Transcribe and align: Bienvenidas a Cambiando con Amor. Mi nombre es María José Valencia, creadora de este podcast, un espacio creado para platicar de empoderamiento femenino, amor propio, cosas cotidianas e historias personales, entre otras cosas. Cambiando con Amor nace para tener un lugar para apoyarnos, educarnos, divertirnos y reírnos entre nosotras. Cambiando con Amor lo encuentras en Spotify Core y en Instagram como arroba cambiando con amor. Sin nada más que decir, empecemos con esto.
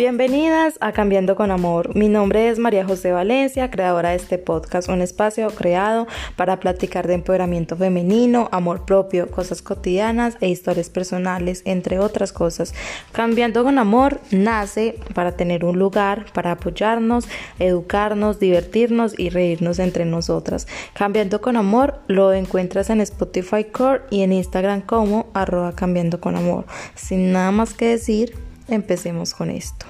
Bienvenidas 0.00 0.78
a 0.80 0.92
Cambiando 0.92 1.36
con 1.36 1.50
Amor. 1.50 1.94
Mi 1.94 2.08
nombre 2.08 2.48
es 2.48 2.58
María 2.58 2.86
José 2.86 3.12
Valencia, 3.12 3.70
creadora 3.70 4.08
de 4.08 4.16
este 4.16 4.38
podcast, 4.38 4.88
un 4.88 5.02
espacio 5.02 5.50
creado 5.50 6.06
para 6.36 6.58
platicar 6.58 7.06
de 7.06 7.12
empoderamiento 7.12 7.76
femenino, 7.76 8.48
amor 8.50 8.86
propio, 8.86 9.30
cosas 9.30 9.60
cotidianas 9.60 10.38
e 10.40 10.48
historias 10.48 10.88
personales, 10.88 11.60
entre 11.66 11.98
otras 11.98 12.32
cosas. 12.32 12.72
Cambiando 13.12 13.62
con 13.62 13.78
Amor 13.78 14.22
nace 14.30 14.98
para 15.12 15.32
tener 15.32 15.66
un 15.66 15.78
lugar 15.78 16.24
para 16.32 16.52
apoyarnos, 16.52 17.28
educarnos, 17.58 18.40
divertirnos 18.40 19.18
y 19.18 19.28
reírnos 19.28 19.78
entre 19.78 20.06
nosotras. 20.06 20.66
Cambiando 20.94 21.42
con 21.42 21.58
Amor 21.58 21.98
lo 22.06 22.32
encuentras 22.32 22.88
en 22.88 23.02
Spotify 23.02 23.64
Core 23.64 24.04
y 24.08 24.22
en 24.22 24.32
Instagram 24.32 24.80
como 24.80 25.26
arroba 25.34 25.74
cambiando 25.74 26.22
con 26.22 26.36
amor. 26.36 26.64
Sin 26.94 27.32
nada 27.32 27.50
más 27.50 27.74
que 27.74 27.84
decir, 27.84 28.49
empecemos 28.74 29.34
con 29.34 29.50
esto. 29.50 29.86